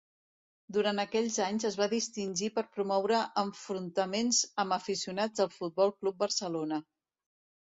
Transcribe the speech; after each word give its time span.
Durant 0.75 1.01
aquells 1.01 1.35
anys 1.47 1.67
es 1.69 1.75
va 1.81 1.87
distingir 1.91 2.49
per 2.55 2.63
promoure 2.77 3.19
enfrontaments 3.43 4.41
amb 4.65 4.77
aficionats 4.79 5.43
del 5.43 5.53
Futbol 5.59 5.95
Club 6.01 6.19
Barcelona. 6.25 6.83